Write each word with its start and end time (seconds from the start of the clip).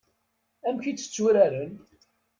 Amek 0.67 0.85
i 0.85 0.93
tt-tturaren? 0.93 1.71